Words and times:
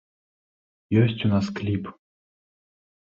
Ёсць 1.01 1.25
у 1.29 1.31
нас 1.33 1.45
кліп. 1.59 1.83